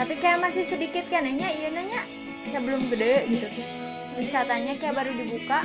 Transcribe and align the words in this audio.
tapi 0.00 0.14
kayak 0.16 0.40
masih 0.40 0.64
sedikit 0.64 1.04
kan 1.06 1.28
ya 1.28 1.48
iya 1.52 1.68
nanya 1.70 2.02
kayak 2.48 2.62
belum 2.64 2.82
gede 2.88 3.28
gitu. 3.30 3.46
Wisatanya 4.18 4.74
kayak 4.80 4.96
baru 4.96 5.12
dibuka. 5.14 5.62